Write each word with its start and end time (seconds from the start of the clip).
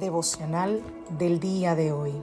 Devocional 0.00 0.80
del 1.18 1.38
día 1.38 1.74
de 1.74 1.92
hoy. 1.92 2.14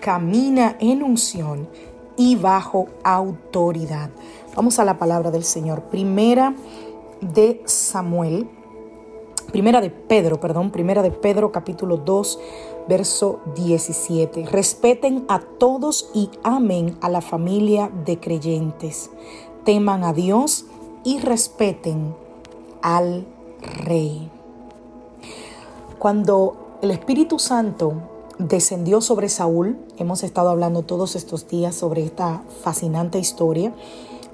Camina 0.00 0.76
en 0.80 1.04
unción 1.04 1.68
y 2.16 2.34
bajo 2.34 2.88
autoridad. 3.04 4.10
Vamos 4.56 4.80
a 4.80 4.84
la 4.84 4.98
palabra 4.98 5.30
del 5.30 5.44
Señor. 5.44 5.82
Primera 5.82 6.56
de 7.20 7.62
Samuel, 7.64 8.50
primera 9.52 9.80
de 9.80 9.90
Pedro, 9.90 10.40
perdón, 10.40 10.72
primera 10.72 11.00
de 11.02 11.12
Pedro 11.12 11.52
capítulo 11.52 11.98
2, 11.98 12.40
verso 12.88 13.38
17. 13.54 14.46
Respeten 14.46 15.26
a 15.28 15.38
todos 15.38 16.10
y 16.12 16.28
amen 16.42 16.98
a 17.00 17.08
la 17.08 17.20
familia 17.20 17.88
de 18.04 18.18
creyentes. 18.18 19.10
Teman 19.64 20.02
a 20.02 20.12
Dios 20.12 20.66
y 21.04 21.20
respeten 21.20 22.16
al 22.82 23.26
rey. 23.84 24.28
Cuando 26.00 26.65
el 26.82 26.90
Espíritu 26.90 27.38
Santo 27.38 27.94
descendió 28.38 29.00
sobre 29.00 29.28
Saúl, 29.28 29.78
hemos 29.98 30.22
estado 30.22 30.50
hablando 30.50 30.82
todos 30.82 31.16
estos 31.16 31.48
días 31.48 31.74
sobre 31.74 32.04
esta 32.04 32.42
fascinante 32.62 33.18
historia, 33.18 33.72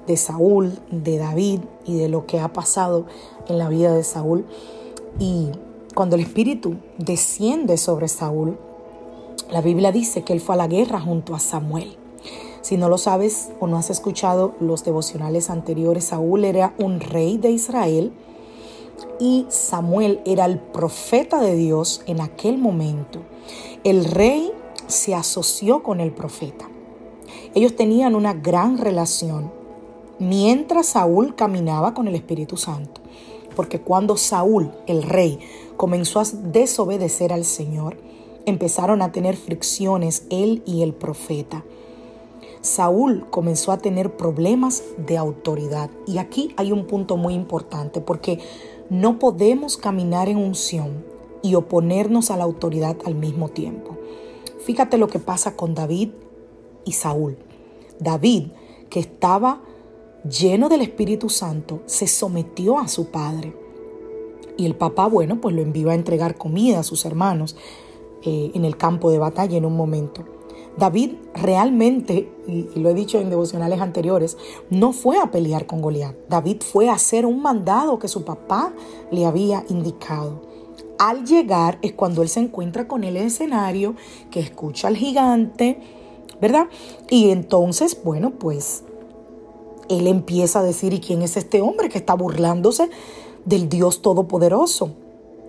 de 0.07 0.17
Saúl, 0.17 0.77
de 0.91 1.17
David 1.17 1.61
y 1.85 1.97
de 1.97 2.09
lo 2.09 2.25
que 2.25 2.41
ha 2.41 2.51
pasado 2.51 3.05
en 3.47 3.57
la 3.57 3.69
vida 3.69 3.93
de 3.93 4.03
Saúl. 4.03 4.45
Y 5.17 5.47
cuando 5.95 6.17
el 6.17 6.23
Espíritu 6.23 6.75
desciende 6.97 7.77
sobre 7.77 8.09
Saúl, 8.09 8.57
la 9.49 9.61
Biblia 9.61 9.93
dice 9.93 10.23
que 10.23 10.33
él 10.33 10.41
fue 10.41 10.55
a 10.55 10.57
la 10.57 10.67
guerra 10.67 10.99
junto 10.99 11.35
a 11.35 11.39
Samuel. 11.39 11.97
Si 12.61 12.75
no 12.75 12.89
lo 12.89 12.97
sabes 12.97 13.51
o 13.61 13.67
no 13.67 13.77
has 13.77 13.89
escuchado 13.89 14.53
los 14.59 14.83
devocionales 14.83 15.49
anteriores, 15.49 16.05
Saúl 16.05 16.43
era 16.43 16.73
un 16.77 16.99
rey 16.99 17.37
de 17.37 17.51
Israel 17.51 18.11
y 19.19 19.45
Samuel 19.49 20.21
era 20.25 20.45
el 20.45 20.59
profeta 20.59 21.39
de 21.39 21.55
Dios 21.55 22.01
en 22.07 22.21
aquel 22.21 22.57
momento. 22.57 23.19
El 23.83 24.05
rey 24.05 24.51
se 24.87 25.15
asoció 25.15 25.83
con 25.83 25.99
el 25.99 26.11
profeta. 26.11 26.69
Ellos 27.55 27.75
tenían 27.75 28.15
una 28.15 28.33
gran 28.33 28.77
relación 28.77 29.51
mientras 30.19 30.87
Saúl 30.87 31.35
caminaba 31.35 31.93
con 31.93 32.07
el 32.07 32.15
Espíritu 32.15 32.57
Santo. 32.57 33.01
Porque 33.55 33.81
cuando 33.81 34.17
Saúl, 34.17 34.71
el 34.87 35.03
rey, 35.03 35.39
comenzó 35.77 36.19
a 36.19 36.23
desobedecer 36.23 37.31
al 37.31 37.45
Señor, 37.45 37.97
empezaron 38.45 39.01
a 39.01 39.11
tener 39.11 39.35
fricciones 39.35 40.25
él 40.29 40.63
y 40.65 40.81
el 40.81 40.93
profeta. 40.93 41.63
Saúl 42.61 43.27
comenzó 43.29 43.71
a 43.73 43.77
tener 43.77 44.15
problemas 44.15 44.83
de 44.97 45.17
autoridad. 45.17 45.89
Y 46.07 46.17
aquí 46.17 46.53
hay 46.55 46.71
un 46.71 46.87
punto 46.87 47.17
muy 47.17 47.33
importante 47.33 47.99
porque 47.99 48.39
no 48.93 49.17
podemos 49.17 49.75
caminar 49.75 50.29
en 50.29 50.37
unción 50.37 51.03
y 51.41 51.55
oponernos 51.55 52.29
a 52.29 52.37
la 52.37 52.43
autoridad 52.43 52.95
al 53.05 53.15
mismo 53.15 53.49
tiempo. 53.49 53.97
Fíjate 54.59 54.99
lo 54.99 55.07
que 55.07 55.17
pasa 55.17 55.55
con 55.55 55.73
David 55.73 56.09
y 56.85 56.91
Saúl. 56.91 57.37
David, 57.99 58.49
que 58.91 58.99
estaba 58.99 59.61
lleno 60.29 60.69
del 60.69 60.81
Espíritu 60.81 61.29
Santo, 61.29 61.81
se 61.87 62.05
sometió 62.05 62.77
a 62.77 62.87
su 62.87 63.07
padre. 63.07 63.55
Y 64.57 64.67
el 64.67 64.75
papá, 64.75 65.07
bueno, 65.07 65.41
pues 65.41 65.55
lo 65.55 65.63
envió 65.63 65.89
a 65.89 65.95
entregar 65.95 66.37
comida 66.37 66.79
a 66.79 66.83
sus 66.83 67.03
hermanos 67.05 67.55
eh, 68.21 68.51
en 68.53 68.63
el 68.63 68.77
campo 68.77 69.09
de 69.09 69.17
batalla 69.17 69.57
en 69.57 69.65
un 69.65 69.75
momento. 69.75 70.23
David 70.77 71.11
realmente, 71.35 72.31
y, 72.47 72.67
lo 72.79 72.89
he 72.89 72.93
dicho 72.93 73.19
en 73.19 73.29
devocionales 73.29 73.79
anteriores, 73.79 74.37
no 74.69 74.91
fue 74.91 75.19
a 75.19 75.31
pelear 75.31 75.65
con 75.65 75.81
Goliat. 75.81 76.15
David 76.29 76.61
fue 76.61 76.89
a 76.89 76.93
hacer 76.93 77.25
un 77.25 77.41
mandado 77.41 77.99
que 77.99 78.07
su 78.07 78.23
papá 78.23 78.73
le 79.11 79.25
había 79.25 79.63
indicado. 79.69 80.41
Al 80.97 81.25
llegar 81.25 81.79
es 81.81 81.93
cuando 81.93 82.21
él 82.21 82.29
se 82.29 82.39
encuentra 82.39 82.87
con 82.87 83.03
el 83.03 83.17
escenario, 83.17 83.95
que 84.31 84.39
escucha 84.39 84.87
al 84.87 84.97
gigante, 84.97 85.79
¿verdad? 86.41 86.67
Y 87.09 87.29
entonces, 87.29 87.97
bueno, 88.03 88.31
pues 88.31 88.83
él 89.89 90.07
empieza 90.07 90.59
a 90.59 90.63
decir, 90.63 90.93
¿y 90.93 90.99
quién 90.99 91.21
es 91.21 91.37
este 91.37 91.61
hombre 91.61 91.89
que 91.89 91.97
está 91.97 92.13
burlándose 92.13 92.89
del 93.45 93.69
Dios 93.69 94.01
Todopoderoso? 94.01 95.02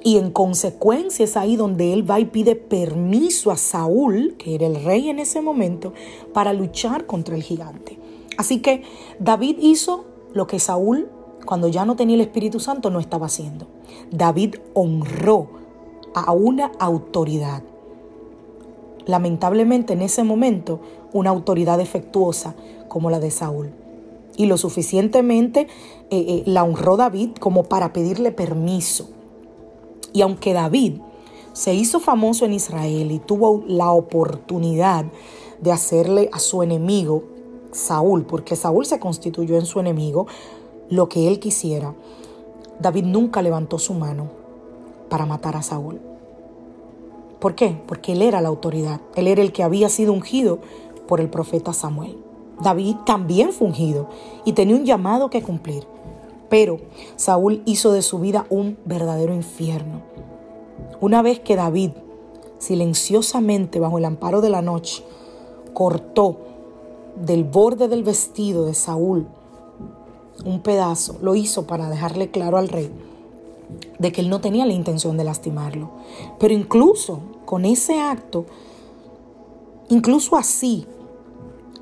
Y 0.04 0.18
en 0.18 0.30
consecuencia 0.30 1.24
es 1.24 1.36
ahí 1.36 1.56
donde 1.56 1.92
él 1.92 2.08
va 2.08 2.20
y 2.20 2.26
pide 2.26 2.54
permiso 2.54 3.50
a 3.50 3.56
Saúl, 3.56 4.36
que 4.38 4.54
era 4.54 4.66
el 4.66 4.84
rey 4.84 5.08
en 5.08 5.18
ese 5.18 5.40
momento, 5.40 5.92
para 6.32 6.52
luchar 6.52 7.06
contra 7.06 7.34
el 7.34 7.42
gigante. 7.42 7.98
Así 8.36 8.60
que 8.60 8.82
David 9.18 9.56
hizo 9.60 10.04
lo 10.32 10.46
que 10.46 10.60
Saúl, 10.60 11.08
cuando 11.46 11.68
ya 11.68 11.84
no 11.84 11.96
tenía 11.96 12.14
el 12.16 12.20
Espíritu 12.20 12.60
Santo, 12.60 12.90
no 12.90 13.00
estaba 13.00 13.26
haciendo. 13.26 13.66
David 14.12 14.56
honró 14.74 15.48
a 16.14 16.30
una 16.32 16.70
autoridad. 16.78 17.62
Lamentablemente 19.06 19.94
en 19.94 20.02
ese 20.02 20.22
momento, 20.22 20.80
una 21.12 21.30
autoridad 21.30 21.78
defectuosa 21.78 22.54
como 22.88 23.10
la 23.10 23.20
de 23.20 23.30
Saúl 23.30 23.72
y 24.36 24.46
lo 24.46 24.56
suficientemente 24.56 25.60
eh, 25.60 25.68
eh, 26.10 26.42
la 26.46 26.64
honró 26.64 26.96
David 26.96 27.30
como 27.38 27.64
para 27.64 27.92
pedirle 27.92 28.32
permiso. 28.32 29.10
Y 30.14 30.22
aunque 30.22 30.54
David 30.54 31.00
se 31.52 31.74
hizo 31.74 32.00
famoso 32.00 32.46
en 32.46 32.54
Israel 32.54 33.10
y 33.10 33.18
tuvo 33.18 33.62
la 33.66 33.90
oportunidad 33.90 35.04
de 35.60 35.72
hacerle 35.72 36.30
a 36.32 36.38
su 36.38 36.62
enemigo, 36.62 37.24
Saúl, 37.72 38.24
porque 38.24 38.56
Saúl 38.56 38.86
se 38.86 39.00
constituyó 39.00 39.56
en 39.56 39.66
su 39.66 39.80
enemigo, 39.80 40.26
lo 40.88 41.08
que 41.08 41.28
él 41.28 41.40
quisiera, 41.40 41.94
David 42.80 43.04
nunca 43.04 43.42
levantó 43.42 43.78
su 43.78 43.92
mano 43.94 44.28
para 45.08 45.26
matar 45.26 45.56
a 45.56 45.62
Saúl. 45.62 46.00
¿Por 47.40 47.54
qué? 47.56 47.76
Porque 47.86 48.12
él 48.12 48.22
era 48.22 48.40
la 48.40 48.48
autoridad, 48.48 49.00
él 49.16 49.26
era 49.26 49.42
el 49.42 49.52
que 49.52 49.62
había 49.62 49.88
sido 49.88 50.12
ungido 50.12 50.60
por 51.08 51.20
el 51.20 51.28
profeta 51.28 51.72
Samuel. 51.72 52.16
David 52.62 52.96
también 53.04 53.52
fue 53.52 53.66
ungido 53.66 54.08
y 54.44 54.52
tenía 54.52 54.76
un 54.76 54.84
llamado 54.84 55.28
que 55.28 55.42
cumplir. 55.42 55.86
Pero 56.54 56.78
Saúl 57.16 57.64
hizo 57.64 57.90
de 57.90 58.00
su 58.00 58.20
vida 58.20 58.46
un 58.48 58.78
verdadero 58.84 59.34
infierno. 59.34 60.02
Una 61.00 61.20
vez 61.20 61.40
que 61.40 61.56
David, 61.56 61.90
silenciosamente 62.58 63.80
bajo 63.80 63.98
el 63.98 64.04
amparo 64.04 64.40
de 64.40 64.50
la 64.50 64.62
noche, 64.62 65.02
cortó 65.72 66.36
del 67.16 67.42
borde 67.42 67.88
del 67.88 68.04
vestido 68.04 68.66
de 68.66 68.74
Saúl 68.74 69.26
un 70.44 70.60
pedazo, 70.60 71.16
lo 71.22 71.34
hizo 71.34 71.66
para 71.66 71.90
dejarle 71.90 72.30
claro 72.30 72.56
al 72.56 72.68
rey 72.68 72.88
de 73.98 74.12
que 74.12 74.20
él 74.20 74.30
no 74.30 74.40
tenía 74.40 74.64
la 74.64 74.74
intención 74.74 75.16
de 75.16 75.24
lastimarlo. 75.24 75.90
Pero 76.38 76.54
incluso 76.54 77.18
con 77.46 77.64
ese 77.64 77.98
acto, 77.98 78.46
incluso 79.88 80.36
así, 80.36 80.86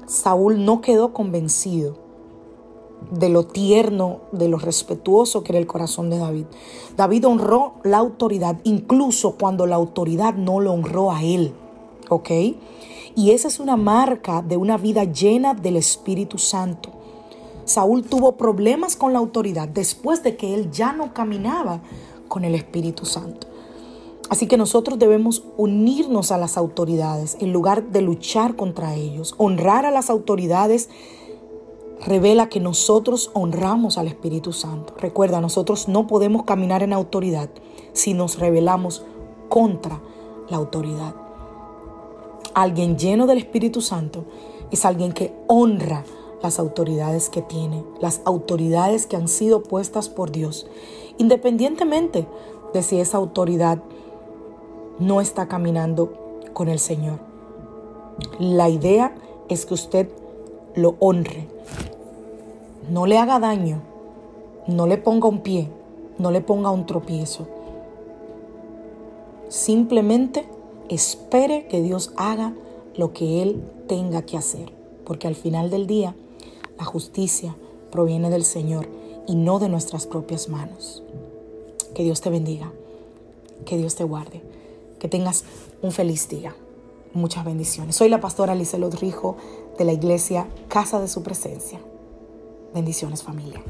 Saúl 0.06 0.64
no 0.64 0.80
quedó 0.80 1.12
convencido 1.12 2.01
de 3.10 3.28
lo 3.28 3.44
tierno, 3.44 4.20
de 4.32 4.48
lo 4.48 4.58
respetuoso 4.58 5.42
que 5.42 5.52
era 5.52 5.58
el 5.58 5.66
corazón 5.66 6.10
de 6.10 6.18
David. 6.18 6.46
David 6.96 7.26
honró 7.26 7.74
la 7.82 7.98
autoridad, 7.98 8.58
incluso 8.64 9.36
cuando 9.36 9.66
la 9.66 9.76
autoridad 9.76 10.34
no 10.34 10.60
lo 10.60 10.72
honró 10.72 11.12
a 11.12 11.22
él. 11.22 11.52
¿Ok? 12.08 12.30
Y 13.14 13.30
esa 13.30 13.48
es 13.48 13.60
una 13.60 13.76
marca 13.76 14.42
de 14.42 14.56
una 14.56 14.78
vida 14.78 15.04
llena 15.04 15.54
del 15.54 15.76
Espíritu 15.76 16.38
Santo. 16.38 16.90
Saúl 17.64 18.02
tuvo 18.04 18.32
problemas 18.32 18.96
con 18.96 19.12
la 19.12 19.18
autoridad 19.18 19.68
después 19.68 20.22
de 20.22 20.36
que 20.36 20.54
él 20.54 20.70
ya 20.70 20.92
no 20.92 21.14
caminaba 21.14 21.80
con 22.28 22.44
el 22.44 22.54
Espíritu 22.54 23.04
Santo. 23.04 23.46
Así 24.30 24.46
que 24.46 24.56
nosotros 24.56 24.98
debemos 24.98 25.44
unirnos 25.58 26.32
a 26.32 26.38
las 26.38 26.56
autoridades 26.56 27.36
en 27.40 27.52
lugar 27.52 27.88
de 27.88 28.00
luchar 28.00 28.56
contra 28.56 28.94
ellos. 28.94 29.34
Honrar 29.36 29.84
a 29.84 29.90
las 29.90 30.08
autoridades 30.08 30.88
revela 32.04 32.48
que 32.48 32.60
nosotros 32.60 33.30
honramos 33.32 33.96
al 33.98 34.08
Espíritu 34.08 34.52
Santo. 34.52 34.94
Recuerda, 34.98 35.40
nosotros 35.40 35.88
no 35.88 36.06
podemos 36.06 36.44
caminar 36.44 36.82
en 36.82 36.92
autoridad 36.92 37.48
si 37.92 38.14
nos 38.14 38.38
rebelamos 38.38 39.04
contra 39.48 40.00
la 40.48 40.56
autoridad. 40.56 41.14
Alguien 42.54 42.98
lleno 42.98 43.26
del 43.26 43.38
Espíritu 43.38 43.80
Santo 43.80 44.24
es 44.70 44.84
alguien 44.84 45.12
que 45.12 45.34
honra 45.46 46.04
las 46.42 46.58
autoridades 46.58 47.30
que 47.30 47.40
tiene, 47.40 47.84
las 48.00 48.20
autoridades 48.24 49.06
que 49.06 49.16
han 49.16 49.28
sido 49.28 49.62
puestas 49.62 50.08
por 50.08 50.32
Dios, 50.32 50.66
independientemente 51.18 52.26
de 52.74 52.82
si 52.82 52.98
esa 52.98 53.18
autoridad 53.18 53.78
no 54.98 55.20
está 55.20 55.46
caminando 55.46 56.12
con 56.52 56.68
el 56.68 56.78
Señor. 56.78 57.20
La 58.38 58.68
idea 58.68 59.14
es 59.48 59.66
que 59.66 59.74
usted 59.74 60.08
lo 60.74 60.96
honre, 60.98 61.48
no 62.90 63.06
le 63.06 63.18
haga 63.18 63.38
daño, 63.38 63.80
no 64.66 64.86
le 64.86 64.98
ponga 64.98 65.28
un 65.28 65.40
pie, 65.40 65.68
no 66.18 66.30
le 66.30 66.40
ponga 66.40 66.70
un 66.70 66.86
tropiezo. 66.86 67.46
Simplemente 69.48 70.48
espere 70.88 71.66
que 71.66 71.82
Dios 71.82 72.12
haga 72.16 72.54
lo 72.96 73.12
que 73.12 73.42
Él 73.42 73.62
tenga 73.88 74.22
que 74.22 74.36
hacer, 74.36 74.72
porque 75.04 75.26
al 75.26 75.34
final 75.34 75.70
del 75.70 75.86
día 75.86 76.14
la 76.78 76.84
justicia 76.84 77.54
proviene 77.90 78.30
del 78.30 78.44
Señor 78.44 78.88
y 79.26 79.36
no 79.36 79.58
de 79.58 79.68
nuestras 79.68 80.06
propias 80.06 80.48
manos. 80.48 81.02
Que 81.94 82.02
Dios 82.02 82.20
te 82.20 82.30
bendiga, 82.30 82.72
que 83.66 83.76
Dios 83.76 83.94
te 83.94 84.04
guarde, 84.04 84.42
que 84.98 85.08
tengas 85.08 85.44
un 85.82 85.92
feliz 85.92 86.28
día. 86.28 86.54
Muchas 87.14 87.44
bendiciones. 87.44 87.94
Soy 87.96 88.08
la 88.08 88.20
pastora 88.20 88.54
Lizelot 88.54 88.94
Rijo 88.94 89.36
de 89.78 89.84
la 89.84 89.92
iglesia 89.92 90.48
Casa 90.68 90.98
de 90.98 91.08
Su 91.08 91.22
Presencia. 91.22 91.78
Bendiciones 92.72 93.22
familia. 93.22 93.62